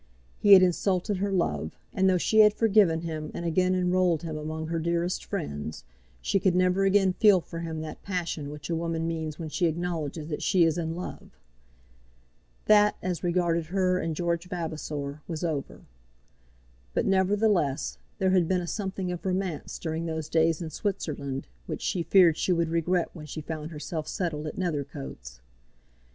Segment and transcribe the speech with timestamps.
[0.39, 4.35] He had insulted her love; and though she had forgiven him and again enrolled him
[4.35, 5.83] among her dearest friends,
[6.23, 9.67] she could never again feel for him that passion which a woman means when she
[9.67, 11.37] acknowledges that she is in love.
[12.65, 15.81] That, as regarded her and George Vavasor, was over.
[16.95, 21.83] But, nevertheless, there had been a something of romance during those days in Switzerland which
[21.83, 25.41] she feared she would regret when she found herself settled at Nethercoats.